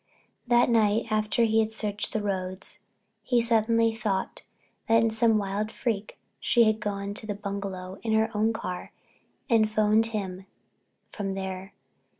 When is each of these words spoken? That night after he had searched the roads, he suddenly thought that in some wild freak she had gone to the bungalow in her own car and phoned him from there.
That 0.47 0.67
night 0.71 1.05
after 1.11 1.43
he 1.43 1.59
had 1.59 1.71
searched 1.71 2.11
the 2.11 2.23
roads, 2.23 2.79
he 3.21 3.39
suddenly 3.39 3.93
thought 3.93 4.41
that 4.87 5.03
in 5.03 5.11
some 5.11 5.37
wild 5.37 5.71
freak 5.71 6.17
she 6.39 6.63
had 6.63 6.79
gone 6.79 7.13
to 7.13 7.27
the 7.27 7.35
bungalow 7.35 7.99
in 8.01 8.13
her 8.13 8.35
own 8.35 8.51
car 8.51 8.91
and 9.47 9.69
phoned 9.69 10.07
him 10.07 10.47
from 11.11 11.35
there. 11.35 11.73